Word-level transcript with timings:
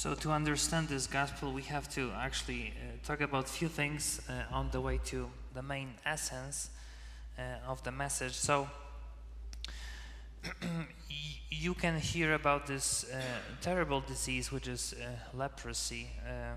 So 0.00 0.14
to 0.14 0.30
understand 0.30 0.88
this 0.88 1.06
gospel, 1.06 1.52
we 1.52 1.60
have 1.64 1.86
to 1.90 2.10
actually 2.16 2.72
uh, 2.72 3.06
talk 3.06 3.20
about 3.20 3.46
few 3.46 3.68
things 3.68 4.22
uh, 4.30 4.56
on 4.56 4.70
the 4.70 4.80
way 4.80 4.98
to 5.04 5.28
the 5.52 5.62
main 5.62 5.92
essence 6.06 6.70
uh, 7.38 7.42
of 7.68 7.82
the 7.82 7.92
message. 7.92 8.32
So 8.32 8.66
you 11.50 11.74
can 11.74 11.98
hear 12.00 12.32
about 12.32 12.66
this 12.66 13.04
uh, 13.12 13.20
terrible 13.60 14.00
disease, 14.00 14.50
which 14.50 14.68
is 14.68 14.94
uh, 14.94 15.36
leprosy. 15.36 16.06
Uh, 16.26 16.56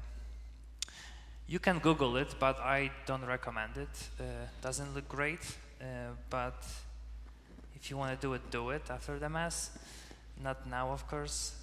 you 1.46 1.60
can 1.60 1.80
Google 1.80 2.16
it, 2.16 2.36
but 2.40 2.58
I 2.62 2.92
don't 3.06 3.26
recommend 3.26 3.76
it. 3.76 4.10
Doesn't 4.62 4.96
look 4.96 5.10
great, 5.10 5.58
but 6.30 6.66
if 7.76 7.90
you 7.90 7.98
want 7.98 8.18
to 8.18 8.26
do 8.26 8.36
it, 8.36 8.52
do 8.52 8.70
it 8.70 8.90
after 8.90 9.20
the 9.20 9.28
mass. 9.28 9.72
Not 10.42 10.66
now, 10.66 10.92
of 10.92 11.06
course. 11.10 11.56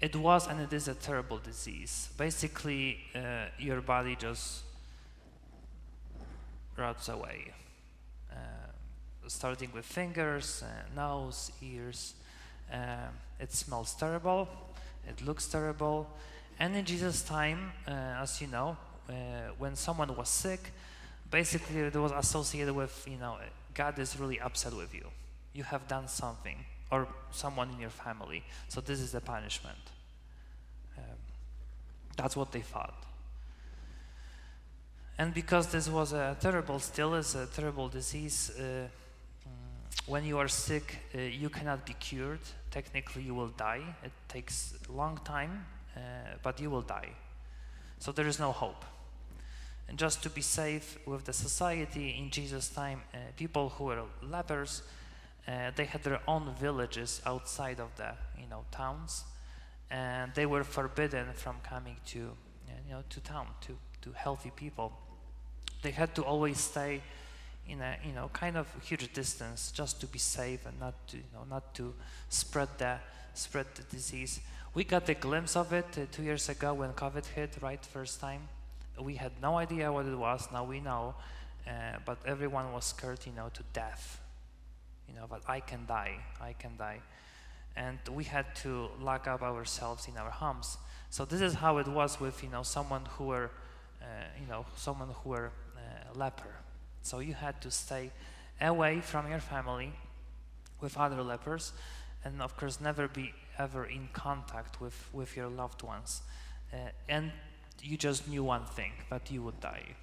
It 0.00 0.14
was 0.14 0.46
and 0.46 0.60
it 0.60 0.72
is 0.72 0.88
a 0.88 0.94
terrible 0.94 1.38
disease. 1.38 2.10
Basically, 2.18 2.98
uh, 3.14 3.46
your 3.58 3.80
body 3.80 4.16
just 4.16 4.62
rots 6.76 7.08
away. 7.08 7.52
Uh, 8.30 8.36
starting 9.28 9.70
with 9.72 9.84
fingers, 9.84 10.62
uh, 10.62 10.94
nose, 10.94 11.50
ears. 11.62 12.14
Uh, 12.72 13.08
it 13.40 13.52
smells 13.52 13.94
terrible. 13.94 14.48
It 15.08 15.24
looks 15.24 15.46
terrible. 15.46 16.08
And 16.58 16.76
in 16.76 16.84
Jesus' 16.84 17.22
time, 17.22 17.72
uh, 17.86 17.90
as 18.22 18.40
you 18.40 18.46
know, 18.48 18.76
uh, 19.08 19.12
when 19.58 19.76
someone 19.76 20.14
was 20.16 20.28
sick, 20.28 20.72
basically 21.30 21.80
it 21.80 21.94
was 21.94 22.12
associated 22.12 22.74
with, 22.74 23.06
you 23.08 23.18
know, 23.18 23.36
God 23.74 23.98
is 23.98 24.18
really 24.18 24.40
upset 24.40 24.74
with 24.74 24.94
you. 24.94 25.06
You 25.52 25.64
have 25.64 25.86
done 25.86 26.08
something, 26.08 26.64
or 26.90 27.08
someone 27.30 27.70
in 27.70 27.80
your 27.80 27.90
family. 27.90 28.42
So 28.68 28.80
this 28.80 29.00
is 29.00 29.12
the 29.12 29.20
punishment. 29.20 29.78
Um, 30.96 31.04
that's 32.16 32.36
what 32.36 32.52
they 32.52 32.60
thought. 32.60 32.94
And 35.18 35.32
because 35.32 35.68
this 35.68 35.88
was 35.88 36.12
a 36.12 36.36
terrible, 36.40 36.78
still 36.78 37.14
is 37.14 37.34
a 37.34 37.46
terrible 37.46 37.88
disease, 37.88 38.50
uh, 38.58 38.62
mm, 38.62 38.88
when 40.06 40.24
you 40.24 40.38
are 40.38 40.48
sick, 40.48 40.98
uh, 41.14 41.20
you 41.20 41.48
cannot 41.48 41.86
be 41.86 41.94
cured. 41.94 42.40
Technically, 42.70 43.22
you 43.22 43.34
will 43.34 43.52
die. 43.56 43.82
It 44.04 44.12
takes 44.28 44.74
a 44.88 44.92
long 44.92 45.18
time, 45.24 45.64
uh, 45.96 46.00
but 46.42 46.60
you 46.60 46.68
will 46.68 46.82
die. 46.82 47.10
So 47.98 48.12
there 48.12 48.26
is 48.26 48.38
no 48.38 48.52
hope. 48.52 48.84
And 49.88 49.98
just 49.98 50.22
to 50.24 50.30
be 50.30 50.42
safe 50.42 50.98
with 51.06 51.24
the 51.24 51.32
society 51.32 52.16
in 52.18 52.30
Jesus' 52.30 52.68
time, 52.68 53.00
uh, 53.14 53.18
people 53.36 53.70
who 53.70 53.84
were 53.84 54.02
lepers, 54.22 54.82
uh, 55.48 55.70
they 55.76 55.84
had 55.84 56.02
their 56.02 56.20
own 56.26 56.54
villages 56.58 57.22
outside 57.24 57.80
of 57.80 57.94
the 57.96 58.12
you 58.40 58.48
know 58.48 58.64
towns, 58.70 59.24
and 59.90 60.32
they 60.34 60.46
were 60.46 60.64
forbidden 60.64 61.26
from 61.34 61.56
coming 61.62 61.96
to 62.06 62.18
you 62.18 62.90
know 62.90 63.02
to 63.10 63.20
town 63.20 63.46
to 63.60 63.76
to 64.02 64.12
healthy 64.12 64.50
people. 64.56 64.92
They 65.82 65.92
had 65.92 66.14
to 66.16 66.22
always 66.22 66.58
stay 66.58 67.00
in 67.68 67.80
a 67.80 67.96
you 68.04 68.12
know 68.12 68.28
kind 68.32 68.56
of 68.56 68.66
huge 68.82 69.12
distance 69.12 69.70
just 69.72 70.00
to 70.00 70.06
be 70.06 70.18
safe 70.18 70.66
and 70.66 70.78
not 70.80 70.94
to 71.08 71.16
you 71.16 71.22
know 71.32 71.44
not 71.48 71.74
to 71.74 71.94
spread 72.28 72.68
the 72.78 72.98
spread 73.34 73.66
the 73.74 73.82
disease. 73.82 74.40
We 74.74 74.84
got 74.84 75.08
a 75.08 75.14
glimpse 75.14 75.56
of 75.56 75.72
it 75.72 75.86
uh, 75.96 76.02
two 76.12 76.22
years 76.22 76.48
ago 76.48 76.74
when 76.74 76.92
COVID 76.92 77.24
hit, 77.24 77.56
right, 77.62 77.82
first 77.82 78.20
time. 78.20 78.48
We 79.00 79.14
had 79.14 79.32
no 79.40 79.56
idea 79.56 79.90
what 79.90 80.06
it 80.06 80.18
was. 80.18 80.48
Now 80.52 80.64
we 80.64 80.80
know, 80.80 81.14
uh, 81.66 81.98
but 82.04 82.18
everyone 82.26 82.72
was 82.72 82.84
scared, 82.84 83.20
you 83.24 83.32
know, 83.32 83.48
to 83.54 83.62
death. 83.72 84.20
You 85.08 85.14
know, 85.14 85.26
but 85.28 85.42
I 85.48 85.60
can 85.60 85.86
die. 85.86 86.16
I 86.40 86.52
can 86.54 86.76
die, 86.76 87.00
and 87.76 87.98
we 88.10 88.24
had 88.24 88.54
to 88.56 88.88
lock 89.00 89.26
up 89.26 89.42
ourselves 89.42 90.08
in 90.08 90.16
our 90.16 90.30
homes. 90.30 90.78
So 91.10 91.24
this 91.24 91.40
is 91.40 91.54
how 91.54 91.78
it 91.78 91.88
was 91.88 92.20
with 92.20 92.42
you 92.42 92.50
know 92.50 92.62
someone 92.62 93.06
who 93.16 93.26
were, 93.26 93.50
uh, 94.02 94.06
you 94.40 94.46
know, 94.48 94.66
someone 94.76 95.08
who 95.22 95.30
were 95.30 95.52
uh, 95.76 96.18
leper. 96.18 96.54
So 97.02 97.20
you 97.20 97.34
had 97.34 97.60
to 97.62 97.70
stay 97.70 98.10
away 98.60 99.00
from 99.00 99.30
your 99.30 99.40
family 99.40 99.92
with 100.80 100.96
other 100.96 101.22
lepers, 101.22 101.72
and 102.24 102.42
of 102.42 102.56
course 102.56 102.80
never 102.80 103.08
be 103.08 103.32
ever 103.58 103.84
in 103.86 104.08
contact 104.12 104.80
with 104.80 105.08
with 105.12 105.36
your 105.36 105.48
loved 105.48 105.82
ones, 105.82 106.22
uh, 106.72 106.90
and 107.08 107.32
you 107.82 107.96
just 107.96 108.28
knew 108.28 108.44
one 108.44 108.64
thing 108.66 108.92
that 109.10 109.30
you 109.30 109.42
would 109.42 109.60
die, 109.60 109.94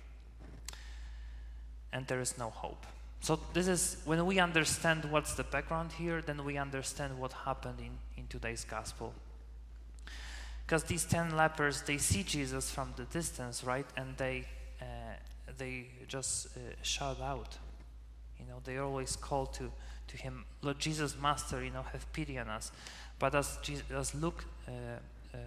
and 1.91 2.07
there 2.07 2.21
is 2.21 2.37
no 2.37 2.49
hope. 2.49 2.85
So 3.23 3.39
this 3.53 3.69
is 3.69 3.95
when 4.03 4.25
we 4.25 4.39
understand 4.39 5.05
what's 5.05 5.35
the 5.35 5.45
background 5.45 5.93
here, 5.93 6.21
then 6.21 6.43
we 6.43 6.57
understand 6.57 7.17
what 7.17 7.31
happened 7.31 7.79
in, 7.79 7.97
in 8.17 8.27
today's 8.27 8.65
gospel. 8.65 9.13
Because 10.65 10.83
these 10.83 11.05
ten 11.05 11.33
lepers, 11.33 11.83
they 11.83 11.97
see 11.99 12.23
Jesus 12.23 12.69
from 12.69 12.93
the 12.97 13.05
distance, 13.05 13.63
right, 13.63 13.85
and 13.95 14.17
they 14.17 14.43
uh, 14.81 14.85
they 15.57 15.85
just 16.05 16.47
uh, 16.47 16.59
shout 16.81 17.21
out. 17.21 17.57
You 18.37 18.45
know, 18.45 18.59
they 18.65 18.77
always 18.79 19.15
call 19.15 19.45
to 19.45 19.71
to 20.09 20.17
him, 20.17 20.43
Lord 20.61 20.79
Jesus, 20.79 21.15
Master, 21.17 21.63
you 21.63 21.71
know, 21.71 21.83
have 21.93 22.11
pity 22.11 22.37
on 22.37 22.49
us. 22.49 22.73
But 23.19 23.35
as 23.35 23.57
Jesus, 23.61 23.85
as 23.89 24.13
Luke 24.13 24.43
uh, 24.67 24.71
uh, 25.33 25.37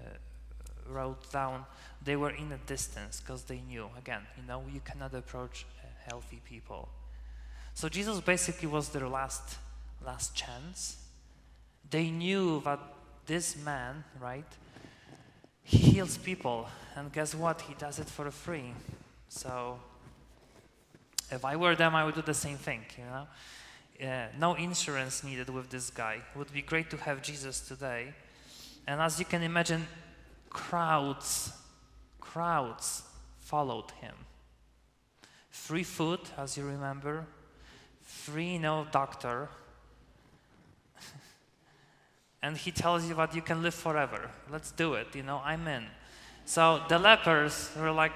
wrote 0.89 1.31
down, 1.31 1.67
they 2.03 2.17
were 2.17 2.31
in 2.31 2.53
a 2.53 2.59
distance 2.67 3.21
because 3.21 3.43
they 3.43 3.61
knew. 3.69 3.91
Again, 3.99 4.23
you 4.39 4.49
know, 4.49 4.65
you 4.73 4.81
cannot 4.81 5.13
approach 5.13 5.67
uh, 5.85 5.89
healthy 6.09 6.41
people. 6.43 6.89
So 7.77 7.91
Jesus 7.91 8.23
basically 8.23 8.69
was 8.69 8.89
their 8.89 9.07
last 9.07 9.59
last 10.03 10.35
chance. 10.35 10.97
They 11.91 12.09
knew 12.11 12.63
that 12.65 12.81
this 13.27 13.55
man, 13.55 14.03
right, 14.19 14.51
he 15.63 15.77
heals 15.77 16.17
people, 16.17 16.69
and 16.97 17.13
guess 17.13 17.35
what? 17.35 17.61
He 17.61 17.75
does 17.75 17.99
it 17.99 18.09
for 18.09 18.31
free. 18.31 18.73
So 19.29 19.79
if 21.31 21.45
I 21.45 21.57
were 21.57 21.77
them, 21.77 21.95
I 21.95 22.07
would 22.07 22.15
do 22.15 22.23
the 22.23 22.33
same 22.33 22.57
thing, 22.57 22.81
you 22.97 23.05
know. 23.05 23.27
Uh, 24.09 24.29
no 24.39 24.55
insurance 24.55 25.23
needed 25.23 25.51
with 25.51 25.69
this 25.69 25.91
guy. 25.91 26.15
It 26.15 26.39
would 26.39 26.53
be 26.55 26.63
great 26.63 26.89
to 26.93 26.97
have 26.97 27.21
Jesus 27.21 27.61
today. 27.61 28.15
And 28.87 29.03
as 29.03 29.19
you 29.19 29.27
can 29.27 29.43
imagine, 29.43 29.87
crowds, 30.49 31.53
crowds 32.21 33.03
followed 33.39 33.91
him. 34.01 34.15
Free 35.51 35.85
food, 35.85 36.21
as 36.39 36.57
you 36.57 36.65
remember, 36.65 37.27
free 38.07 38.57
no 38.59 38.87
doctor. 38.91 39.51
and 42.43 42.57
he 42.57 42.71
tells 42.71 43.07
you 43.07 43.15
that 43.17 43.35
you 43.35 43.43
can 43.43 43.63
live 43.63 43.75
forever. 43.75 44.31
Let's 44.51 44.71
do 44.71 44.95
it, 44.95 45.15
you 45.15 45.23
know, 45.23 45.43
I'm 45.45 45.69
in. 45.69 45.85
So 46.47 46.81
the 46.89 46.99
lepers 46.99 47.71
were 47.79 47.93
like, 47.93 48.15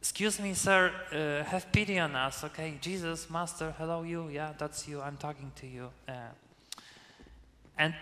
Excuse 0.00 0.40
me, 0.40 0.52
sir, 0.52 0.90
uh, 1.12 1.48
have 1.48 1.70
pity 1.70 1.96
on 1.96 2.16
us, 2.16 2.42
okay? 2.42 2.76
Jesus, 2.80 3.30
Master, 3.30 3.72
hello, 3.78 4.02
you. 4.02 4.28
Yeah, 4.30 4.52
that's 4.58 4.88
you. 4.88 5.00
I'm 5.00 5.16
talking 5.16 5.52
to 5.54 5.66
you. 5.68 5.90
Uh, 6.08 6.12
and 7.78 7.94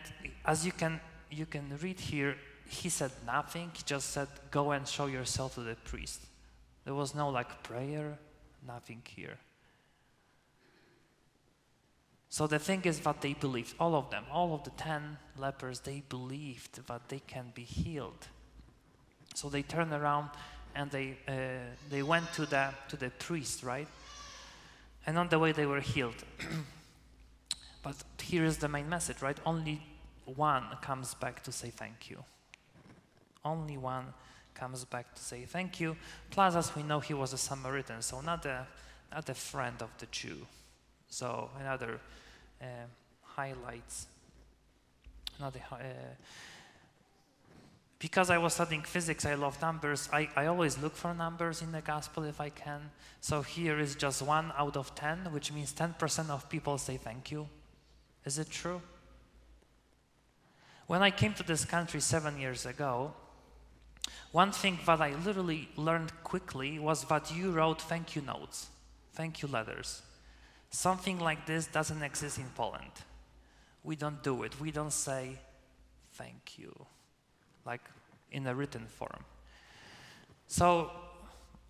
as 0.46 0.64
you 0.64 0.72
can 0.72 0.98
you 1.30 1.44
can 1.44 1.78
read 1.82 2.00
here, 2.00 2.36
he 2.66 2.88
said 2.88 3.10
nothing. 3.26 3.70
He 3.74 3.82
just 3.84 4.10
said, 4.10 4.28
"Go 4.50 4.70
and 4.70 4.88
show 4.88 5.06
yourself 5.06 5.54
to 5.56 5.60
the 5.60 5.74
priest." 5.74 6.20
There 6.84 6.94
was 6.94 7.14
no 7.14 7.28
like 7.28 7.62
prayer, 7.62 8.18
nothing 8.66 9.02
here. 9.04 9.36
So 12.30 12.46
the 12.46 12.60
thing 12.60 12.82
is 12.84 13.00
that 13.00 13.20
they 13.20 13.34
believed, 13.34 13.74
all 13.80 13.96
of 13.96 14.10
them, 14.10 14.24
all 14.30 14.54
of 14.54 14.62
the 14.62 14.70
ten 14.70 15.18
lepers, 15.36 15.80
they 15.80 16.04
believed 16.08 16.86
that 16.86 17.08
they 17.08 17.18
can 17.26 17.50
be 17.54 17.64
healed. 17.64 18.28
So 19.34 19.48
they 19.48 19.62
turned 19.62 19.92
around 19.92 20.30
and 20.76 20.90
they 20.92 21.18
uh, 21.26 21.74
they 21.90 22.02
went 22.04 22.32
to 22.34 22.46
the 22.46 22.70
to 22.88 22.96
the 22.96 23.10
priest, 23.10 23.64
right? 23.64 23.88
And 25.06 25.18
on 25.18 25.28
the 25.28 25.40
way 25.40 25.50
they 25.50 25.66
were 25.66 25.80
healed. 25.80 26.22
but 27.82 27.96
here 28.22 28.44
is 28.44 28.58
the 28.58 28.68
main 28.68 28.88
message, 28.88 29.20
right? 29.22 29.38
Only 29.44 29.82
one 30.24 30.64
comes 30.82 31.14
back 31.14 31.42
to 31.42 31.52
say 31.52 31.70
thank 31.70 32.10
you. 32.10 32.22
Only 33.44 33.76
one 33.76 34.14
comes 34.54 34.84
back 34.84 35.14
to 35.16 35.22
say 35.22 35.46
thank 35.46 35.80
you. 35.80 35.96
Plus, 36.30 36.54
as 36.54 36.76
we 36.76 36.84
know, 36.84 37.00
he 37.00 37.14
was 37.14 37.32
a 37.32 37.38
Samaritan, 37.38 38.02
so 38.02 38.20
not 38.20 38.46
a 38.46 38.68
not 39.12 39.28
a 39.28 39.34
friend 39.34 39.82
of 39.82 39.90
the 39.98 40.06
Jew. 40.12 40.46
So 41.10 41.50
another 41.60 42.00
uh, 42.62 42.64
highlights. 43.22 44.06
Another. 45.38 45.60
Uh, 45.70 45.76
because 47.98 48.30
I 48.30 48.38
was 48.38 48.54
studying 48.54 48.82
physics, 48.82 49.26
I 49.26 49.34
love 49.34 49.60
numbers. 49.60 50.08
I, 50.10 50.30
I 50.34 50.46
always 50.46 50.78
look 50.78 50.96
for 50.96 51.12
numbers 51.12 51.60
in 51.60 51.70
the 51.70 51.82
gospel 51.82 52.24
if 52.24 52.40
I 52.40 52.48
can. 52.48 52.90
So 53.20 53.42
here 53.42 53.78
is 53.78 53.94
just 53.94 54.22
one 54.22 54.52
out 54.56 54.76
of 54.78 54.94
10, 54.94 55.32
which 55.32 55.52
means 55.52 55.74
10% 55.74 56.30
of 56.30 56.48
people 56.48 56.78
say 56.78 56.96
thank 56.96 57.30
you. 57.30 57.46
Is 58.24 58.38
it 58.38 58.48
true? 58.50 58.80
When 60.86 61.02
I 61.02 61.10
came 61.10 61.34
to 61.34 61.42
this 61.42 61.66
country 61.66 62.00
seven 62.00 62.38
years 62.40 62.64
ago, 62.64 63.12
one 64.32 64.52
thing 64.52 64.78
that 64.86 65.00
I 65.00 65.14
literally 65.24 65.68
learned 65.76 66.12
quickly 66.24 66.78
was 66.78 67.04
that 67.04 67.34
you 67.34 67.50
wrote 67.50 67.82
thank 67.82 68.16
you 68.16 68.22
notes, 68.22 68.68
thank 69.12 69.42
you 69.42 69.48
letters. 69.48 70.02
Something 70.70 71.18
like 71.18 71.46
this 71.46 71.66
doesn't 71.66 72.02
exist 72.02 72.38
in 72.38 72.48
Poland. 72.54 72.92
We 73.82 73.96
don't 73.96 74.22
do 74.22 74.44
it. 74.44 74.60
We 74.60 74.70
don't 74.70 74.92
say 74.92 75.38
thank 76.12 76.58
you, 76.58 76.72
like 77.66 77.82
in 78.30 78.46
a 78.46 78.54
written 78.54 78.86
form. 78.86 79.24
So 80.46 80.90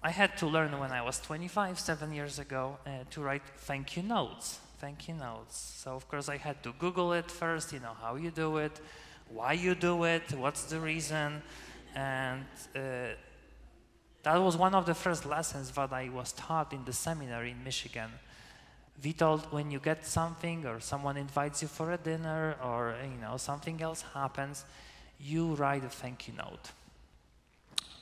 I 0.02 0.10
had 0.10 0.36
to 0.38 0.46
learn 0.46 0.78
when 0.78 0.90
I 0.90 1.02
was 1.02 1.18
25, 1.20 1.78
seven 1.78 2.12
years 2.12 2.38
ago, 2.38 2.78
uh, 2.86 3.04
to 3.10 3.20
write 3.22 3.42
thank 3.58 3.96
you 3.96 4.02
notes. 4.02 4.58
Thank 4.78 5.08
you 5.08 5.14
notes. 5.14 5.74
So 5.82 5.94
of 5.94 6.08
course 6.08 6.28
I 6.28 6.36
had 6.36 6.62
to 6.62 6.72
Google 6.78 7.12
it 7.12 7.30
first, 7.30 7.72
you 7.72 7.80
know, 7.80 7.94
how 8.00 8.16
you 8.16 8.30
do 8.30 8.58
it, 8.58 8.80
why 9.28 9.52
you 9.52 9.74
do 9.74 10.04
it, 10.04 10.32
what's 10.32 10.64
the 10.64 10.80
reason, 10.80 11.42
and 11.94 12.44
uh, 12.74 12.80
that 14.22 14.36
was 14.36 14.56
one 14.56 14.74
of 14.74 14.86
the 14.86 14.94
first 14.94 15.26
lessons 15.26 15.70
that 15.70 15.92
I 15.92 16.08
was 16.08 16.32
taught 16.32 16.72
in 16.72 16.84
the 16.84 16.92
seminary 16.92 17.50
in 17.52 17.62
Michigan. 17.64 18.10
We 19.02 19.12
told 19.12 19.50
when 19.52 19.70
you 19.70 19.78
get 19.78 20.06
something 20.06 20.66
or 20.66 20.80
someone 20.80 21.16
invites 21.16 21.62
you 21.62 21.68
for 21.68 21.92
a 21.92 21.96
dinner 21.96 22.56
or 22.62 22.94
you 23.02 23.20
know 23.20 23.36
something 23.36 23.80
else 23.80 24.04
happens, 24.14 24.64
you 25.18 25.54
write 25.54 25.84
a 25.84 25.88
thank 25.88 26.28
you 26.28 26.34
note. 26.34 26.72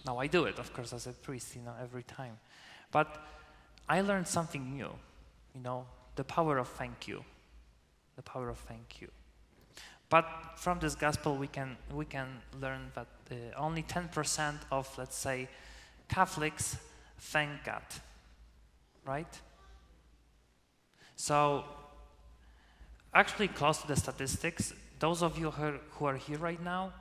Now 0.04 0.18
I 0.18 0.26
do 0.26 0.44
it, 0.44 0.58
of 0.58 0.72
course, 0.72 0.92
as 0.92 1.06
a 1.06 1.12
priest, 1.12 1.54
you 1.54 1.62
know, 1.62 1.74
every 1.80 2.02
time. 2.02 2.38
But 2.90 3.24
I 3.88 4.00
learned 4.00 4.26
something 4.26 4.76
new, 4.76 4.90
you 5.54 5.60
know, 5.62 5.86
the 6.16 6.24
power 6.24 6.58
of 6.58 6.68
thank 6.68 7.06
you. 7.06 7.24
The 8.16 8.22
power 8.22 8.48
of 8.48 8.58
thank 8.58 9.00
you. 9.00 9.08
But 10.08 10.26
from 10.56 10.78
this 10.78 10.94
gospel, 10.94 11.36
we 11.36 11.46
can 11.46 11.76
we 11.92 12.04
can 12.04 12.40
learn 12.60 12.90
that 12.94 13.06
uh, 13.30 13.34
only 13.56 13.82
10% 13.82 14.54
of, 14.70 14.88
let's 14.98 15.16
say, 15.16 15.48
Catholics 16.08 16.78
thank 17.18 17.64
God, 17.64 17.82
right? 19.04 19.40
So, 21.18 21.64
actually, 23.12 23.48
close 23.48 23.82
to 23.82 23.88
the 23.88 23.96
statistics, 23.96 24.72
those 25.00 25.20
of 25.20 25.36
you 25.36 25.50
who 25.50 26.06
are 26.06 26.16
here 26.16 26.38
right 26.38 26.62
now, 26.62 26.92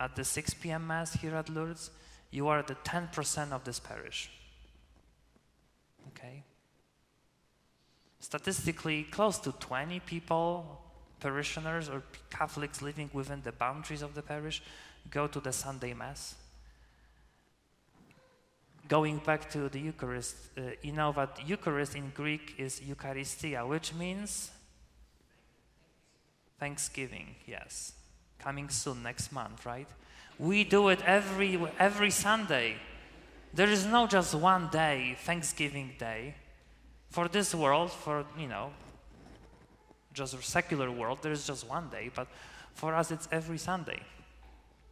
at 0.00 0.16
the 0.16 0.24
6 0.24 0.54
p.m. 0.54 0.86
Mass 0.86 1.12
here 1.12 1.34
at 1.34 1.50
Lourdes, 1.50 1.90
you 2.30 2.48
are 2.48 2.62
the 2.62 2.76
10% 2.76 3.52
of 3.52 3.62
this 3.64 3.78
parish. 3.78 4.30
Okay? 6.08 6.42
Statistically, 8.20 9.02
close 9.04 9.38
to 9.38 9.52
20 9.52 10.00
people, 10.00 10.80
parishioners 11.20 11.90
or 11.90 12.02
Catholics 12.30 12.80
living 12.80 13.10
within 13.12 13.42
the 13.42 13.52
boundaries 13.52 14.00
of 14.00 14.14
the 14.14 14.22
parish, 14.22 14.62
go 15.10 15.26
to 15.26 15.40
the 15.40 15.52
Sunday 15.52 15.92
Mass. 15.92 16.36
Going 18.88 19.18
back 19.18 19.50
to 19.50 19.68
the 19.68 19.78
Eucharist, 19.78 20.36
uh, 20.56 20.62
you 20.82 20.92
know 20.92 21.12
that 21.12 21.38
Eucharist 21.46 21.94
in 21.94 22.10
Greek 22.14 22.54
is 22.58 22.80
Eucharistia, 22.80 23.68
which 23.68 23.94
means 23.94 24.50
thanksgiving, 26.58 27.36
yes 27.46 27.92
coming 28.38 28.68
soon 28.68 29.02
next 29.02 29.32
month, 29.32 29.66
right? 29.66 29.88
We 30.38 30.64
do 30.64 30.88
it 30.88 31.00
every 31.04 31.58
every 31.78 32.10
Sunday. 32.10 32.76
There 33.52 33.68
is 33.68 33.86
no 33.86 34.06
just 34.06 34.34
one 34.34 34.68
day, 34.68 35.16
Thanksgiving 35.24 35.94
Day. 35.98 36.34
For 37.10 37.28
this 37.28 37.54
world, 37.54 37.90
for 37.90 38.24
you 38.38 38.48
know, 38.48 38.70
just 40.12 40.34
a 40.34 40.42
secular 40.42 40.90
world, 40.90 41.18
there 41.22 41.32
is 41.32 41.46
just 41.46 41.68
one 41.68 41.88
day, 41.88 42.10
but 42.14 42.28
for 42.74 42.94
us 42.94 43.10
it's 43.10 43.28
every 43.32 43.58
Sunday. 43.58 44.00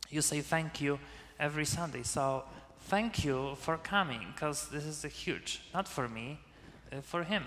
You 0.08 0.22
say 0.22 0.40
thank 0.40 0.80
you 0.80 0.98
every 1.38 1.66
Sunday. 1.66 2.02
So 2.02 2.44
thank 2.88 3.24
you 3.24 3.56
for 3.56 3.76
coming, 3.76 4.20
because 4.34 4.68
this 4.68 4.84
is 4.84 5.04
a 5.04 5.08
huge, 5.08 5.60
not 5.74 5.88
for 5.88 6.08
me, 6.08 6.38
uh, 6.92 7.00
for 7.02 7.24
him. 7.24 7.44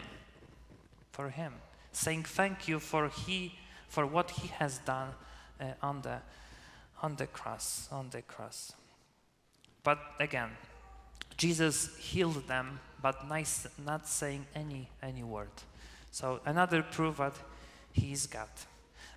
For 1.11 1.29
him. 1.29 1.53
Saying 1.91 2.23
thank 2.23 2.67
you 2.67 2.79
for 2.79 3.09
he 3.09 3.55
for 3.87 4.05
what 4.05 4.31
he 4.31 4.47
has 4.59 4.77
done 4.79 5.09
uh, 5.59 5.65
on 5.81 6.01
the 6.01 6.19
on 7.01 7.15
the 7.15 7.27
cross, 7.27 7.87
on 7.91 8.09
the 8.11 8.21
cross. 8.21 8.73
But 9.83 9.99
again, 10.19 10.49
Jesus 11.37 11.95
healed 11.97 12.47
them, 12.47 12.79
but 13.01 13.27
nice, 13.27 13.65
not 13.85 14.07
saying 14.07 14.45
any 14.53 14.89
any 15.01 15.23
word. 15.23 15.63
So 16.11 16.39
another 16.45 16.83
proof 16.83 17.17
that 17.17 17.33
He 17.91 18.11
is 18.11 18.27
God. 18.27 18.49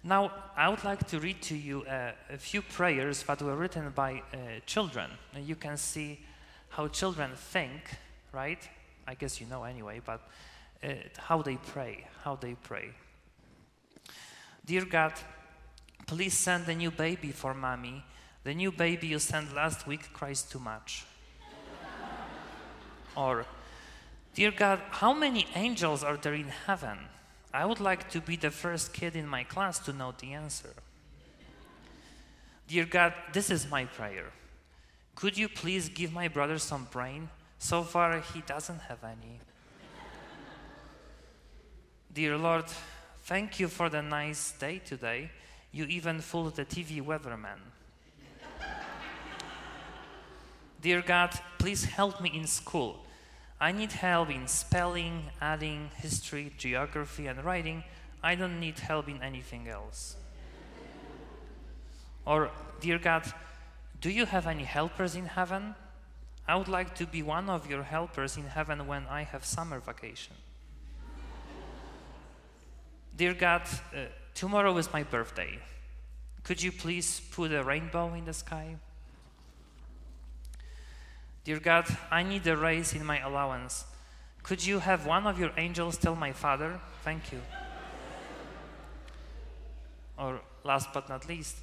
Now, 0.05 0.33
I 0.57 0.69
would 0.69 0.85
like 0.85 1.07
to 1.09 1.21
read 1.21 1.41
to 1.43 1.57
you 1.57 1.83
uh, 1.83 2.13
a 2.31 2.39
few 2.39 2.63
prayers 2.63 3.23
that 3.23 3.41
were 3.41 3.57
written 3.57 3.91
by 3.91 4.23
uh, 4.33 4.37
children. 4.67 5.11
And 5.35 5.47
you 5.47 5.55
can 5.55 5.77
see 5.77 6.19
how 6.71 6.89
children 6.89 7.31
think, 7.35 7.83
right? 8.33 8.69
I 9.07 9.15
guess 9.15 9.41
you 9.41 9.47
know 9.47 9.65
anyway, 9.65 10.01
but 10.05 10.21
uh, 10.83 10.89
how 11.19 11.43
they 11.43 11.57
pray, 11.57 12.07
how 12.25 12.37
they 12.37 12.55
pray. 12.55 12.91
Dear 14.65 14.85
God, 14.85 15.13
Please 16.07 16.35
send 16.37 16.69
a 16.69 16.75
new 16.75 16.91
baby 16.91 17.33
for 17.33 17.55
mommy. 17.55 18.05
The 18.45 18.55
new 18.55 18.73
baby 18.73 19.09
you 19.09 19.19
sent 19.19 19.55
last 19.55 19.87
week 19.87 20.13
cries 20.13 20.43
too 20.43 20.59
much. 20.59 21.05
or, 23.17 23.47
Dear 24.35 24.51
God, 24.51 24.81
how 24.91 25.13
many 25.13 25.47
angels 25.55 26.03
are 26.03 26.17
there 26.17 26.35
in 26.35 26.49
heaven? 26.67 26.99
I 27.55 27.67
would 27.67 27.81
like 27.81 28.09
to 28.11 28.21
be 28.21 28.37
the 28.37 28.51
first 28.51 28.93
kid 28.95 29.15
in 29.15 29.27
my 29.27 29.45
class 29.45 29.79
to 29.81 29.93
know 29.93 30.15
the 30.19 30.33
answer. 30.33 30.73
Dear 32.67 32.87
God, 32.87 33.13
this 33.33 33.51
is 33.51 33.71
my 33.71 33.85
prayer. 33.85 34.33
Could 35.15 35.37
you 35.37 35.49
please 35.49 35.91
give 35.91 36.13
my 36.13 36.29
brother 36.29 36.59
some 36.59 36.89
brain? 36.91 37.29
So 37.59 37.83
far, 37.83 38.21
he 38.21 38.41
doesn't 38.41 38.81
have 38.81 39.05
any. 39.05 39.41
Dear 42.13 42.39
Lord, 42.39 42.65
thank 43.25 43.61
you 43.61 43.69
for 43.69 43.89
the 43.89 44.03
nice 44.03 44.53
day 44.53 44.81
today. 44.85 45.31
You 45.71 45.85
even 45.85 46.21
fooled 46.21 46.57
the 46.57 46.65
TV 46.65 47.03
weatherman. 47.03 47.59
Dear 50.81 51.03
God, 51.03 51.39
please 51.59 51.85
help 51.85 52.21
me 52.21 52.31
in 52.35 52.47
school. 52.47 53.05
I 53.63 53.71
need 53.71 53.93
help 53.93 54.29
in 54.29 54.49
spelling, 54.49 55.23
adding, 55.41 55.91
history, 55.95 56.53
geography, 56.59 57.29
and 57.29 57.45
writing. 57.45 57.85
I 58.21 58.35
don't 58.35 58.59
need 58.59 58.81
help 58.81 59.09
in 59.09 59.23
anything 59.23 59.69
else. 59.69 60.17
Or, 62.27 62.51
Dear 62.81 62.99
God, 62.99 63.23
do 64.01 64.11
you 64.11 64.27
have 64.27 64.49
any 64.49 64.65
helpers 64.65 65.15
in 65.15 65.27
heaven? 65.27 65.77
I 66.49 66.57
would 66.57 66.67
like 66.67 66.97
to 66.97 67.07
be 67.07 67.23
one 67.23 67.49
of 67.49 67.71
your 67.71 67.85
helpers 67.85 68.37
in 68.37 68.47
heaven 68.47 68.85
when 68.89 69.07
I 69.07 69.23
have 69.23 69.45
summer 69.45 69.79
vacation. 69.79 70.35
Dear 73.17 73.35
God, 73.35 73.63
uh, 73.95 74.07
Tomorrow 74.35 74.77
is 74.79 74.93
my 74.93 75.05
birthday. 75.05 75.61
Could 76.43 76.61
you 76.61 76.73
please 76.73 77.21
put 77.31 77.53
a 77.53 77.63
rainbow 77.63 78.13
in 78.15 78.25
the 78.25 78.33
sky? 78.33 78.75
Dear 81.45 81.59
God, 81.59 81.87
I 82.11 82.23
need 82.23 82.47
a 82.47 82.57
raise 82.57 82.95
in 82.95 83.05
my 83.05 83.19
allowance. 83.19 83.85
Could 84.45 84.65
you 84.65 84.79
have 84.79 85.07
one 85.07 85.27
of 85.27 85.41
your 85.41 85.51
angels 85.57 85.97
tell 85.97 86.15
my 86.15 86.33
father? 86.33 86.81
Thank 87.05 87.33
you. 87.33 87.41
or 90.17 90.41
last 90.63 90.93
but 90.93 91.09
not 91.09 91.29
least, 91.29 91.57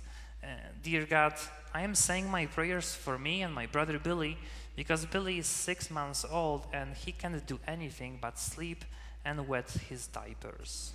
uh, 0.43 0.47
dear 0.83 1.05
God, 1.05 1.33
I 1.73 1.83
am 1.83 1.95
saying 1.95 2.29
my 2.29 2.45
prayers 2.45 2.93
for 2.93 3.17
me 3.17 3.41
and 3.41 3.53
my 3.53 3.67
brother 3.67 3.99
Billy 3.99 4.37
because 4.75 5.05
Billy 5.05 5.37
is 5.39 5.47
six 5.47 5.89
months 5.89 6.25
old 6.29 6.65
and 6.73 6.93
he 6.95 7.13
can't 7.13 7.45
do 7.45 7.59
anything 7.65 8.17
but 8.21 8.37
sleep 8.37 8.83
and 9.23 9.47
wet 9.47 9.69
his 9.87 10.07
diapers. 10.07 10.91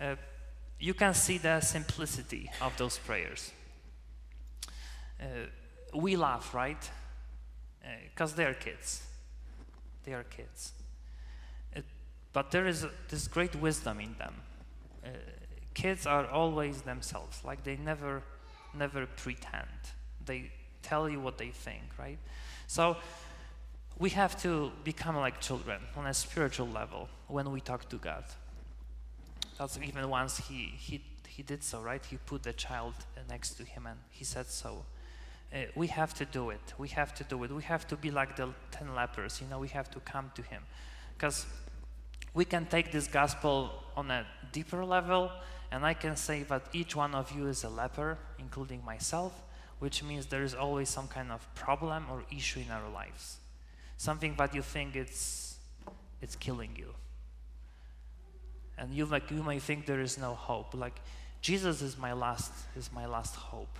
Uh, 0.00 0.16
you 0.80 0.94
can 0.94 1.14
see 1.14 1.38
the 1.38 1.60
simplicity 1.60 2.50
of 2.60 2.76
those 2.76 2.98
prayers. 2.98 3.52
Uh, 5.20 5.46
we 5.94 6.16
laugh, 6.16 6.54
right? 6.54 6.90
Because 8.10 8.32
uh, 8.32 8.36
they're 8.36 8.54
kids. 8.54 9.02
They 10.04 10.12
are 10.12 10.24
kids. 10.24 10.72
It, 11.72 11.84
but 12.32 12.50
there 12.50 12.66
is 12.66 12.84
a, 12.84 12.90
this 13.08 13.28
great 13.28 13.54
wisdom 13.56 14.00
in 14.00 14.14
them. 14.18 14.34
Uh, 15.04 15.08
kids 15.74 16.06
are 16.06 16.26
always 16.26 16.82
themselves, 16.82 17.42
like 17.44 17.64
they 17.64 17.76
never, 17.76 18.22
never 18.74 19.06
pretend. 19.06 19.68
They 20.24 20.50
tell 20.82 21.08
you 21.08 21.20
what 21.20 21.38
they 21.38 21.50
think, 21.50 21.82
right? 21.98 22.18
So 22.66 22.96
we 23.98 24.10
have 24.10 24.40
to 24.42 24.70
become 24.84 25.16
like 25.16 25.40
children 25.40 25.80
on 25.96 26.06
a 26.06 26.14
spiritual 26.14 26.68
level 26.68 27.08
when 27.26 27.50
we 27.50 27.60
talk 27.60 27.88
to 27.88 27.96
God. 27.96 28.24
That's 29.58 29.78
even 29.82 30.08
once 30.08 30.38
he, 30.38 30.72
he, 30.76 31.02
he 31.26 31.42
did 31.42 31.64
so, 31.64 31.80
right? 31.80 32.04
He 32.04 32.16
put 32.16 32.44
the 32.44 32.52
child 32.52 32.94
next 33.28 33.54
to 33.54 33.64
him 33.64 33.86
and 33.86 33.98
he 34.10 34.24
said 34.24 34.46
so. 34.46 34.84
Uh, 35.52 35.58
we 35.74 35.86
have 35.86 36.12
to 36.14 36.24
do 36.26 36.50
it. 36.50 36.74
We 36.76 36.88
have 36.88 37.14
to 37.14 37.24
do 37.24 37.42
it. 37.44 37.50
We 37.50 37.62
have 37.62 37.86
to 37.88 37.96
be 37.96 38.10
like 38.10 38.36
the 38.36 38.50
10 38.70 38.94
lepers, 38.94 39.40
you 39.40 39.48
know, 39.48 39.58
we 39.58 39.68
have 39.68 39.90
to 39.92 40.00
come 40.00 40.30
to 40.34 40.42
him. 40.42 40.62
Because 41.16 41.46
we 42.34 42.44
can 42.44 42.66
take 42.66 42.92
this 42.92 43.08
gospel 43.08 43.70
on 43.96 44.10
a 44.10 44.26
deeper 44.52 44.84
level, 44.84 45.30
and 45.70 45.84
I 45.84 45.94
can 45.94 46.16
say 46.16 46.42
that 46.44 46.66
each 46.72 46.94
one 46.94 47.14
of 47.14 47.32
you 47.32 47.46
is 47.46 47.64
a 47.64 47.68
leper, 47.68 48.18
including 48.38 48.84
myself, 48.84 49.32
which 49.78 50.02
means 50.02 50.26
there 50.26 50.42
is 50.42 50.54
always 50.54 50.88
some 50.88 51.08
kind 51.08 51.32
of 51.32 51.46
problem 51.54 52.06
or 52.10 52.24
issue 52.30 52.60
in 52.60 52.70
our 52.70 52.88
lives. 52.90 53.38
Something 53.96 54.34
that 54.36 54.54
you 54.54 54.62
think 54.62 54.96
it's, 54.96 55.58
it's 56.20 56.36
killing 56.36 56.70
you 56.76 56.94
and 58.78 58.94
you 58.94 59.04
like 59.04 59.30
you 59.30 59.42
may 59.42 59.58
think 59.58 59.86
there 59.86 60.00
is 60.00 60.16
no 60.16 60.34
hope 60.34 60.72
like 60.74 61.00
Jesus 61.40 61.82
is 61.82 61.98
my 61.98 62.12
last 62.12 62.52
is 62.76 62.90
my 62.92 63.06
last 63.06 63.34
hope. 63.36 63.78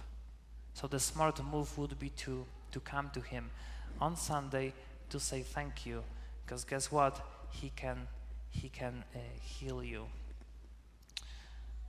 So 0.78 0.86
the 0.86 1.00
smart 1.00 1.42
move 1.42 1.76
would 1.76 1.98
be 1.98 2.10
to 2.10 2.46
to 2.70 2.78
come 2.78 3.10
to 3.12 3.20
him 3.20 3.50
on 4.00 4.14
Sunday 4.14 4.72
to 5.10 5.18
say 5.18 5.42
thank 5.42 5.84
you 5.84 6.04
because 6.44 6.62
guess 6.62 6.92
what? 6.92 7.20
He 7.50 7.72
can 7.74 8.06
he 8.50 8.68
can 8.68 9.02
uh, 9.12 9.18
heal 9.42 9.82
you. 9.82 10.06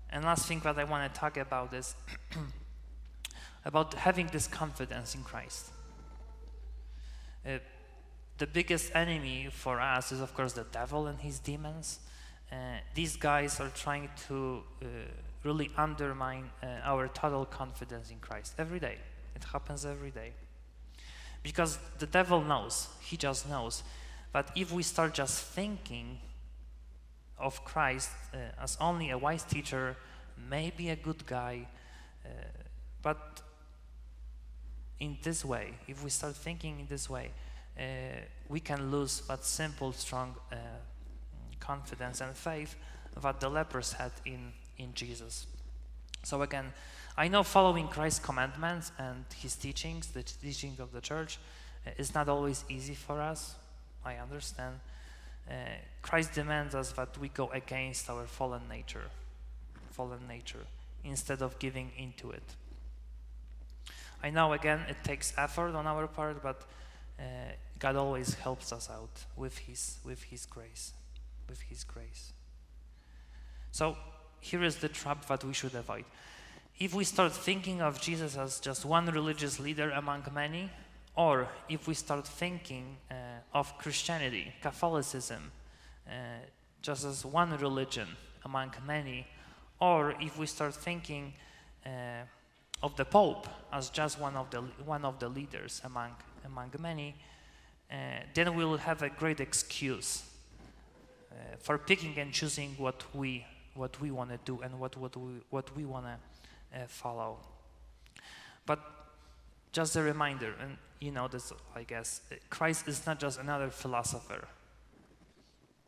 And 0.10 0.26
last 0.26 0.48
thing 0.48 0.60
that 0.62 0.80
I 0.80 0.86
want 0.86 1.14
to 1.14 1.20
talk 1.20 1.38
about 1.38 1.72
is 1.72 1.96
about 3.64 3.94
having 3.94 4.26
this 4.26 4.48
confidence 4.48 5.14
in 5.14 5.22
Christ. 5.22 5.70
Uh, 7.46 7.60
the 8.40 8.48
biggest 8.48 8.96
enemy 8.96 9.50
for 9.52 9.80
us 9.80 10.12
is, 10.12 10.20
of 10.20 10.34
course, 10.34 10.54
the 10.54 10.66
devil 10.72 11.06
and 11.06 11.20
his 11.20 11.38
demons. 11.38 12.00
Uh, 12.52 12.56
these 12.96 13.16
guys 13.16 13.60
are 13.60 13.70
trying 13.70 14.10
to 14.28 14.64
uh, 14.82 14.86
really 15.44 15.70
undermine 15.78 16.50
uh, 16.64 16.68
our 16.84 17.08
total 17.08 17.46
confidence 17.46 18.12
in 18.12 18.18
Christ 18.20 18.54
every 18.58 18.80
day. 18.80 18.98
It 19.36 19.44
happens 19.44 19.86
every 19.86 20.12
day. 20.12 20.34
Because 21.44 21.80
the 22.00 22.08
devil 22.08 22.42
knows, 22.42 22.88
he 23.02 23.16
just 23.18 23.48
knows. 23.48 23.84
But 24.34 24.50
if 24.56 24.72
we 24.72 24.84
start 24.84 25.14
just 25.14 25.44
thinking 25.44 26.20
of 27.38 27.64
Christ 27.64 28.10
uh, 28.34 28.62
as 28.62 28.78
only 28.82 29.12
a 29.12 29.18
wise 29.18 29.44
teacher, 29.44 29.96
maybe 30.50 30.90
a 30.90 30.96
good 30.96 31.26
guy, 31.26 31.68
uh, 32.26 32.30
but 33.02 33.42
in 35.00 35.18
this 35.24 35.46
way, 35.46 35.74
if 35.88 36.04
we 36.04 36.10
start 36.10 36.36
thinking 36.36 36.82
in 36.82 36.88
this 36.88 37.10
way, 37.10 37.32
uh, 37.80 37.84
we 38.50 38.60
can 38.60 38.92
lose 38.92 39.22
that 39.28 39.46
simple, 39.46 39.94
strong 39.94 40.36
confidence 41.72 42.18
and 42.26 42.34
faith 42.36 42.72
that 43.24 43.40
the 43.40 43.50
lepers 43.50 43.94
had 43.94 44.12
in, 44.26 44.42
in 44.78 44.90
Jesus. 44.94 45.46
So 46.24 46.42
again, 46.42 46.68
I 47.24 47.28
know 47.28 47.44
following 47.44 47.88
Christ's 47.88 48.26
commandments 48.30 48.92
and 48.98 49.26
his 49.44 49.56
teachings, 49.56 50.08
the 50.08 50.24
teaching 50.24 50.76
of 50.80 50.90
the 50.92 51.02
church, 51.02 51.38
uh, 51.86 51.92
is 51.98 52.14
not 52.18 52.28
always 52.30 52.66
easy 52.70 52.96
for 52.96 53.22
us. 53.22 53.56
I 54.04 54.16
understand. 54.16 54.76
Uh, 55.50 55.54
Christ 56.02 56.34
demands 56.34 56.74
us 56.76 56.92
that 56.94 57.18
we 57.18 57.30
go 57.30 57.50
against 57.62 58.10
our 58.10 58.26
fallen 58.26 58.62
nature, 58.70 59.08
fallen 59.92 60.24
nature, 60.28 60.66
instead 61.04 61.42
of 61.42 61.60
giving 61.60 61.92
into 61.98 62.32
it. 62.32 62.48
I 64.24 64.30
know 64.30 64.54
again 64.54 64.82
it 64.90 64.98
takes 65.04 65.34
effort 65.38 65.76
on 65.76 65.86
our 65.88 66.08
part, 66.08 66.42
but 66.42 66.62
uh, 67.20 67.24
God 67.80 67.96
always 67.96 68.34
helps 68.36 68.72
us 68.74 68.90
out 68.90 69.26
with 69.36 69.58
His 69.68 70.00
with 70.04 70.24
His 70.32 70.46
grace, 70.46 70.94
with 71.50 71.62
His 71.62 71.84
grace. 71.84 72.34
So 73.72 73.98
here 74.40 74.64
is 74.64 74.78
the 74.78 74.90
trap 74.90 75.28
that 75.28 75.44
we 75.44 75.54
should 75.54 75.76
avoid. 75.76 76.06
If 76.80 76.94
we 76.94 77.04
start 77.04 77.34
thinking 77.34 77.82
of 77.82 78.00
Jesus 78.00 78.38
as 78.38 78.60
just 78.60 78.86
one 78.86 79.08
religious 79.08 79.60
leader 79.60 79.92
among 79.92 80.24
many, 80.34 80.70
or 81.16 81.50
if 81.68 81.88
we 81.88 81.94
start 81.94 82.26
thinking 82.26 82.96
uh, 83.12 83.16
of 83.54 83.78
Christianity, 83.78 84.54
Catholicism, 84.62 85.52
uh, 86.08 86.12
just 86.82 87.04
as 87.04 87.26
one 87.26 87.58
religion 87.58 88.08
among 88.46 88.72
many, 88.88 89.28
or 89.82 90.16
if 90.22 90.40
we 90.40 90.46
start 90.46 90.74
thinking 90.74 91.34
uh, 91.86 91.90
of 92.82 92.96
the 92.96 93.04
Pope 93.04 93.48
as 93.74 93.90
just 93.90 94.20
one 94.20 94.38
of 94.38 94.50
the, 94.50 94.62
one 94.86 95.04
of 95.04 95.20
the 95.20 95.28
leaders 95.28 95.82
among, 95.84 96.12
among 96.46 96.72
many, 96.80 97.16
uh, 97.92 97.96
then 98.34 98.56
we 98.56 98.64
will 98.64 98.78
have 98.78 99.02
a 99.02 99.10
great 99.10 99.42
excuse 99.42 100.29
for 101.60 101.78
picking 101.78 102.18
and 102.18 102.32
choosing 102.34 102.76
what 102.78 103.04
we, 103.14 103.46
what 103.76 104.00
we 104.02 104.12
want 104.12 104.30
to 104.32 104.40
do 104.46 104.62
and 104.62 104.80
what, 104.80 104.98
what 104.98 105.16
we, 105.16 105.32
what 105.50 105.76
we 105.76 105.86
want 105.86 106.06
to 106.06 106.80
uh, 106.80 106.86
follow. 106.88 107.38
But 108.66 108.80
just 109.72 109.96
a 109.96 110.02
reminder, 110.02 110.54
and 110.62 110.78
you 111.00 111.12
know 111.12 111.28
this, 111.28 111.52
I 111.76 111.84
guess, 111.84 112.22
Christ 112.50 112.88
is 112.88 113.06
not 113.06 113.20
just 113.20 113.40
another 113.40 113.70
philosopher. 113.70 114.48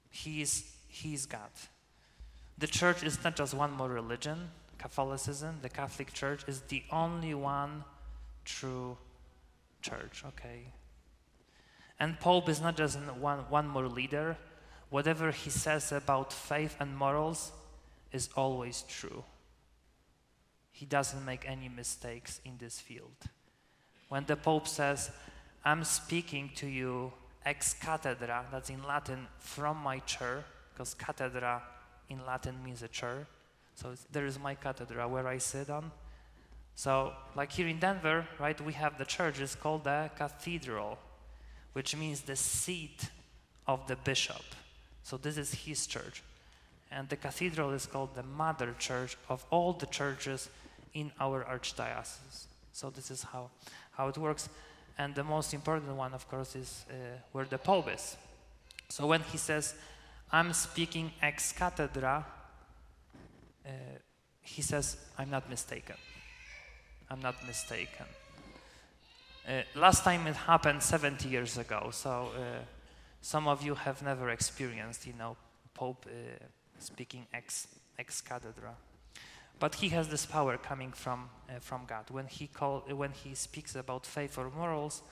He 0.10 0.42
is, 0.42 0.64
he 0.88 1.14
is 1.14 1.26
God. 1.26 1.50
The 2.58 2.68
church 2.68 3.04
is 3.04 3.24
not 3.24 3.36
just 3.36 3.54
one 3.54 3.72
more 3.72 3.90
religion. 3.90 4.52
Catholicism, 4.78 5.60
the 5.62 5.70
Catholic 5.70 6.14
Church, 6.14 6.44
is 6.48 6.62
the 6.62 6.84
only 6.92 7.34
one 7.34 7.84
true 8.46 8.98
church, 9.82 10.24
okay? 10.28 10.66
And 12.00 12.20
Pope 12.20 12.50
is 12.50 12.62
not 12.62 12.78
just 12.78 13.00
one, 13.20 13.40
one 13.50 13.68
more 13.68 13.88
leader. 13.88 14.38
Whatever 14.92 15.32
he 15.32 15.50
says 15.50 15.94
about 15.94 16.34
faith 16.34 16.76
and 16.82 16.96
morals 16.96 17.54
is 18.12 18.30
always 18.36 18.84
true. 18.90 19.24
He 20.74 20.86
doesn't 20.86 21.26
make 21.26 21.48
any 21.48 21.70
mistakes 21.70 22.42
in 22.44 22.58
this 22.58 22.82
field. 22.82 23.16
When 24.10 24.26
the 24.26 24.36
Pope 24.36 24.68
says, 24.68 25.10
I'm 25.64 25.86
speaking 25.86 26.52
to 26.56 26.68
you 26.68 27.14
ex 27.46 27.74
cathedra, 27.74 28.46
that's 28.52 28.70
in 28.70 28.84
Latin, 28.84 29.28
from 29.40 29.78
my 29.78 30.00
chair, 30.00 30.44
because 30.74 30.94
cathedra 30.94 31.62
in 32.10 32.26
Latin 32.26 32.62
means 32.62 32.84
a 32.84 32.90
chair. 32.90 33.28
So 33.76 33.94
there 34.12 34.26
is 34.26 34.38
my 34.38 34.56
cathedra 34.56 35.08
where 35.08 35.26
I 35.26 35.38
sit 35.38 35.70
on. 35.70 35.90
So, 36.76 37.14
like 37.34 37.54
here 37.54 37.68
in 37.68 37.80
Denver, 37.80 38.28
right, 38.40 38.60
we 38.60 38.74
have 38.74 38.98
the 38.98 39.06
church, 39.06 39.40
it's 39.40 39.56
called 39.56 39.86
the 39.86 40.12
cathedral, 40.18 40.98
which 41.72 41.96
means 41.96 42.22
the 42.22 42.36
seat 42.36 43.10
of 43.66 43.88
the 43.88 43.96
bishop. 43.96 44.44
So, 45.04 45.18
this 45.18 45.38
is 45.38 45.54
his 45.54 45.88
church. 45.88 46.24
And 46.92 47.08
the 47.10 47.16
cathedral 47.16 47.72
is 47.72 47.86
called 47.86 48.16
the 48.16 48.24
mother 48.24 48.76
church 48.78 49.18
of 49.30 49.46
all 49.50 49.74
the 49.74 49.86
churches 49.86 50.50
in 50.94 51.12
our 51.20 51.44
archdiocese. 51.44 52.46
So, 52.74 52.90
this 52.90 53.12
is 53.12 53.24
how, 53.24 53.50
how 53.92 54.08
it 54.10 54.18
works. 54.18 54.50
And 54.98 55.16
the 55.16 55.24
most 55.24 55.54
important 55.54 55.96
one, 55.96 56.14
of 56.14 56.28
course, 56.30 56.56
is 56.56 56.86
uh, 56.90 56.94
where 57.32 57.46
the 57.46 57.58
Pope 57.58 57.90
is. 57.94 58.18
So, 58.90 59.08
when 59.08 59.22
he 59.22 59.38
says, 59.38 59.74
I'm 60.32 60.54
speaking 60.54 61.12
ex 61.22 61.52
cathedra, 61.54 62.26
uh, 63.66 63.70
he 64.42 64.62
says, 64.62 64.98
I'm 65.18 65.30
not 65.30 65.50
mistaken. 65.50 65.96
I'm 67.10 67.22
not 67.22 67.36
mistaken. 67.46 68.06
Uh, 69.48 69.62
last 69.76 70.04
time 70.04 70.28
it 70.28 70.36
happened 70.36 70.84
70 70.84 71.28
years 71.28 71.58
ago, 71.58 71.90
so 71.92 72.30
uh, 72.36 72.64
some 73.22 73.48
of 73.48 73.64
you 73.64 73.76
have 73.76 74.02
never 74.02 74.30
experienced, 74.30 75.06
you 75.06 75.14
know, 75.14 75.38
Pope 75.74 76.06
uh, 76.08 76.44
speaking 76.80 77.26
ex, 77.34 77.68
ex 77.98 78.22
cathedra. 78.22 78.76
But 79.60 79.76
he 79.76 79.90
has 79.90 80.08
this 80.08 80.26
power 80.26 80.58
coming 80.58 80.92
from, 80.92 81.30
uh, 81.48 81.60
from 81.60 81.86
God. 81.86 82.10
When 82.10 82.26
he, 82.26 82.48
call, 82.48 82.84
when 82.90 83.12
he 83.12 83.36
speaks 83.36 83.76
about 83.76 84.06
faith 84.06 84.38
or 84.38 84.50
morals, 84.50 85.04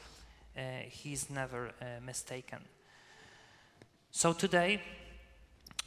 uh, 0.57 0.61
he's 0.89 1.29
never 1.29 1.71
mistaken. 2.03 2.59
So 4.11 4.33
today, 4.33 4.81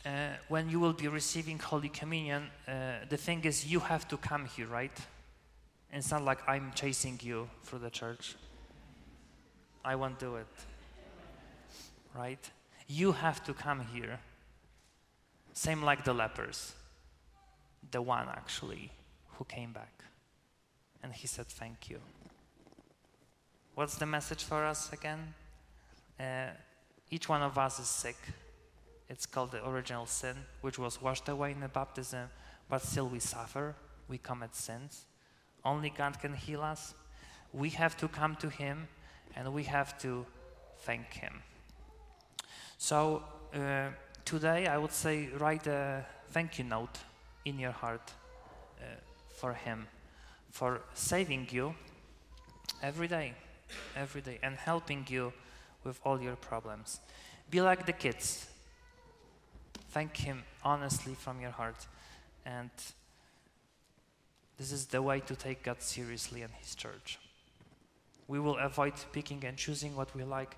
uh, 0.06 0.10
when 0.48 0.68
you 0.68 0.80
will 0.80 0.92
be 0.92 1.08
receiving 1.08 1.58
Holy 1.58 1.88
Communion, 1.88 2.48
uh, 2.66 3.04
the 3.08 3.16
thing 3.16 3.44
is, 3.44 3.66
you 3.66 3.80
have 3.80 4.06
to 4.08 4.16
come 4.16 4.46
here, 4.46 4.66
right? 4.66 4.96
It's 5.92 6.10
not 6.10 6.22
like 6.22 6.38
I'm 6.48 6.72
chasing 6.74 7.20
you 7.22 7.48
through 7.64 7.80
the 7.80 7.90
church. 7.90 8.36
I 9.84 9.96
won't 9.96 10.18
do 10.18 10.36
it. 10.36 10.46
Right? 12.14 12.50
You 12.88 13.12
have 13.12 13.42
to 13.44 13.54
come 13.54 13.80
here. 13.92 14.20
Same 15.52 15.82
like 15.82 16.04
the 16.04 16.12
lepers. 16.12 16.74
The 17.90 18.02
one 18.02 18.28
actually 18.28 18.90
who 19.36 19.44
came 19.44 19.72
back. 19.72 20.04
And 21.02 21.12
he 21.12 21.26
said, 21.26 21.46
Thank 21.46 21.90
you. 21.90 22.00
What's 23.74 23.96
the 23.96 24.06
message 24.06 24.44
for 24.44 24.64
us 24.64 24.92
again? 24.92 25.34
Uh, 26.20 26.50
each 27.10 27.28
one 27.28 27.42
of 27.42 27.58
us 27.58 27.78
is 27.78 27.86
sick 27.86 28.16
it's 29.12 29.26
called 29.26 29.50
the 29.50 29.68
original 29.68 30.06
sin, 30.06 30.36
which 30.62 30.78
was 30.78 31.02
washed 31.02 31.28
away 31.28 31.52
in 31.52 31.60
the 31.60 31.68
baptism, 31.68 32.30
but 32.70 32.80
still 32.80 33.08
we 33.08 33.18
suffer, 33.18 33.74
we 34.08 34.16
commit 34.16 34.54
sins. 34.54 35.04
Only 35.66 35.90
God 35.90 36.18
can 36.18 36.32
heal 36.32 36.62
us. 36.62 36.94
We 37.52 37.68
have 37.70 37.94
to 37.98 38.08
come 38.08 38.36
to 38.36 38.48
Him 38.48 38.88
and 39.36 39.52
we 39.52 39.64
have 39.64 39.98
to 39.98 40.24
thank 40.78 41.12
Him. 41.12 41.42
So 42.82 43.22
uh, 43.54 43.90
today 44.24 44.66
I 44.66 44.76
would 44.76 44.90
say 44.90 45.28
write 45.38 45.68
a 45.68 46.04
thank 46.32 46.58
you 46.58 46.64
note 46.64 46.98
in 47.44 47.60
your 47.60 47.70
heart 47.70 48.10
uh, 48.80 48.84
for 49.38 49.52
Him, 49.52 49.86
for 50.50 50.80
saving 50.92 51.46
you 51.52 51.76
every 52.82 53.06
day, 53.06 53.34
every 53.94 54.20
day, 54.20 54.40
and 54.42 54.56
helping 54.56 55.06
you 55.08 55.32
with 55.84 56.00
all 56.04 56.20
your 56.20 56.34
problems. 56.34 56.98
Be 57.50 57.60
like 57.60 57.86
the 57.86 57.92
kids 57.92 58.48
Thank 59.90 60.16
Him 60.16 60.42
honestly 60.64 61.14
from 61.14 61.40
your 61.40 61.52
heart. 61.52 61.86
And 62.44 62.70
this 64.58 64.72
is 64.72 64.86
the 64.86 65.02
way 65.02 65.20
to 65.20 65.36
take 65.36 65.62
God 65.62 65.80
seriously 65.82 66.42
and 66.42 66.52
His 66.54 66.74
church. 66.74 67.20
We 68.26 68.40
will 68.40 68.56
avoid 68.56 68.94
picking 69.12 69.44
and 69.44 69.56
choosing 69.56 69.94
what 69.94 70.16
we 70.16 70.24
like, 70.24 70.56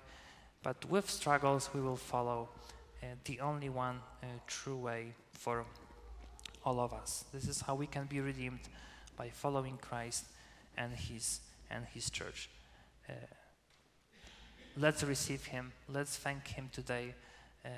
but 0.65 0.83
with 0.89 1.07
struggles, 1.07 1.69
we 1.75 1.79
will 1.79 1.95
follow 1.95 2.49
uh, 3.03 3.05
the 3.25 3.39
only 3.39 3.69
one 3.69 3.99
uh, 4.23 4.25
true 4.47 4.75
way 4.75 5.13
for 5.31 5.63
all 6.65 6.79
of 6.79 6.91
us. 6.91 7.23
This 7.31 7.47
is 7.47 7.61
how 7.61 7.75
we 7.75 7.85
can 7.85 8.05
be 8.05 8.19
redeemed 8.19 8.61
by 9.15 9.29
following 9.29 9.77
Christ 9.77 10.25
and 10.75 10.91
His 10.91 11.41
and 11.69 11.85
His 11.93 12.09
church. 12.09 12.49
Uh, 13.07 13.13
let's 14.75 15.03
receive 15.03 15.45
Him. 15.45 15.71
Let's 15.87 16.17
thank 16.17 16.47
Him 16.47 16.71
today, 16.73 17.13
uh, 17.63 17.69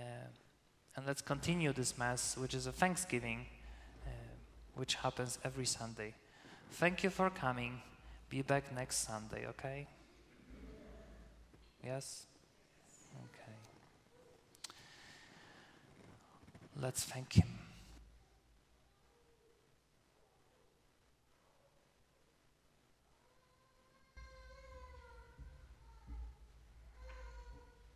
and 0.96 1.06
let's 1.06 1.22
continue 1.22 1.74
this 1.74 1.98
Mass, 1.98 2.38
which 2.38 2.53
is 2.53 2.67
a 2.67 2.72
Thanksgiving, 2.72 3.48
uh, 4.06 4.10
which 4.75 4.96
happens 4.96 5.39
every 5.44 5.65
Sunday. 5.65 6.13
Thank 6.72 7.03
you 7.03 7.10
for 7.10 7.29
coming. 7.29 7.82
Be 8.29 8.44
back 8.44 8.74
next 8.74 9.06
Sunday, 9.06 9.46
okay? 9.46 9.88
Yes? 11.84 12.26
Let's 16.79 17.03
thank 17.03 17.34
Him. 17.34 17.66